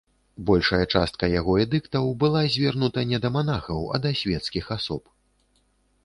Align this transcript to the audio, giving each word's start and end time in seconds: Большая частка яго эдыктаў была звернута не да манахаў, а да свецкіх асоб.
Большая 0.49 0.85
частка 0.99 1.27
яго 1.39 1.51
эдыктаў 1.63 2.07
была 2.23 2.41
звернута 2.53 3.03
не 3.11 3.19
да 3.25 3.29
манахаў, 3.35 3.79
а 3.97 4.01
да 4.07 4.13
свецкіх 4.21 4.65
асоб. 4.77 5.03